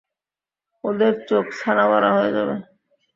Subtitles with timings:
[0.83, 2.55] ওদের চোখ ছানাবড়া হয়ে যাবে!